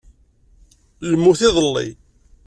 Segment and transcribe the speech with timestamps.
[1.09, 1.87] Yemmut iḍelli.